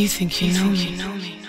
[0.00, 0.84] You think you, you, know, think me.
[0.84, 1.40] you know me.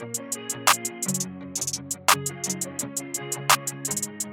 [0.00, 0.16] Thank
[4.24, 4.29] you.